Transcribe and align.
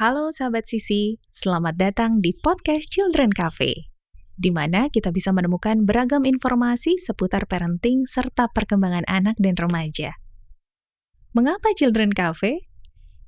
Halo 0.00 0.32
sahabat 0.32 0.64
Sisi, 0.64 1.20
selamat 1.28 1.76
datang 1.76 2.24
di 2.24 2.32
podcast 2.32 2.88
Children 2.88 3.36
Cafe, 3.36 3.92
di 4.32 4.48
mana 4.48 4.88
kita 4.88 5.12
bisa 5.12 5.28
menemukan 5.28 5.84
beragam 5.84 6.24
informasi 6.24 6.96
seputar 6.96 7.44
parenting 7.44 8.08
serta 8.08 8.48
perkembangan 8.48 9.04
anak 9.04 9.36
dan 9.36 9.60
remaja. 9.60 10.16
Mengapa 11.36 11.76
Children 11.76 12.16
Cafe? 12.16 12.64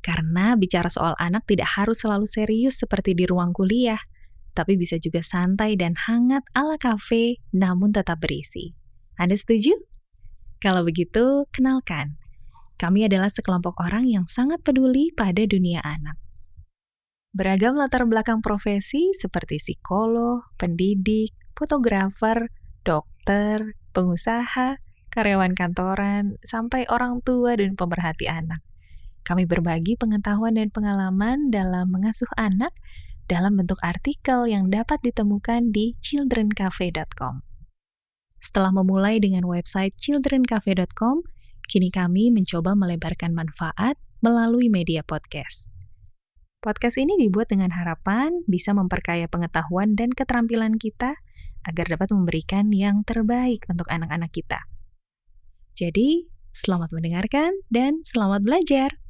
Karena 0.00 0.56
bicara 0.56 0.88
soal 0.88 1.12
anak 1.20 1.44
tidak 1.44 1.76
harus 1.76 2.08
selalu 2.08 2.24
serius 2.24 2.80
seperti 2.80 3.12
di 3.12 3.28
ruang 3.28 3.52
kuliah, 3.52 4.00
tapi 4.56 4.80
bisa 4.80 4.96
juga 4.96 5.20
santai 5.20 5.76
dan 5.76 5.92
hangat 6.08 6.40
ala 6.56 6.80
kafe, 6.80 7.36
namun 7.52 7.92
tetap 7.92 8.24
berisi. 8.24 8.72
Anda 9.20 9.36
setuju? 9.36 9.76
Kalau 10.56 10.88
begitu, 10.88 11.44
kenalkan. 11.52 12.16
Kami 12.80 13.04
adalah 13.04 13.28
sekelompok 13.28 13.76
orang 13.76 14.08
yang 14.08 14.24
sangat 14.24 14.64
peduli 14.64 15.12
pada 15.12 15.44
dunia 15.44 15.84
anak. 15.84 16.16
Beragam 17.32 17.80
latar 17.80 18.04
belakang 18.04 18.44
profesi 18.44 19.16
seperti 19.16 19.56
psikolog, 19.56 20.44
pendidik, 20.60 21.32
fotografer, 21.56 22.52
dokter, 22.84 23.72
pengusaha, 23.96 24.76
karyawan 25.08 25.56
kantoran, 25.56 26.36
sampai 26.44 26.84
orang 26.92 27.24
tua 27.24 27.56
dan 27.56 27.72
pemerhati 27.72 28.28
anak. 28.28 28.60
Kami 29.24 29.48
berbagi 29.48 29.96
pengetahuan 29.96 30.60
dan 30.60 30.68
pengalaman 30.68 31.48
dalam 31.48 31.88
mengasuh 31.88 32.28
anak 32.36 32.76
dalam 33.32 33.56
bentuk 33.56 33.80
artikel 33.80 34.44
yang 34.44 34.68
dapat 34.68 35.00
ditemukan 35.00 35.72
di 35.72 35.96
childrencafe.com. 36.04 37.40
Setelah 38.44 38.76
memulai 38.76 39.24
dengan 39.24 39.48
website 39.48 39.96
childrencafe.com, 39.96 41.24
kini 41.64 41.88
kami 41.88 42.28
mencoba 42.28 42.76
melebarkan 42.76 43.32
manfaat 43.32 43.96
melalui 44.20 44.68
media 44.68 45.00
podcast. 45.00 45.71
Podcast 46.62 46.94
ini 46.94 47.18
dibuat 47.18 47.50
dengan 47.50 47.74
harapan 47.74 48.46
bisa 48.46 48.70
memperkaya 48.70 49.26
pengetahuan 49.26 49.98
dan 49.98 50.14
keterampilan 50.14 50.78
kita 50.78 51.18
agar 51.66 51.86
dapat 51.90 52.14
memberikan 52.14 52.70
yang 52.70 53.02
terbaik 53.02 53.66
untuk 53.66 53.90
anak-anak 53.90 54.30
kita. 54.30 54.62
Jadi, 55.74 56.30
selamat 56.54 56.94
mendengarkan 56.94 57.66
dan 57.66 58.06
selamat 58.06 58.46
belajar. 58.46 59.01